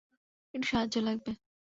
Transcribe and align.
একটু 0.53 0.67
সাহায্য 0.67 0.95
লাগবে। 1.01 1.31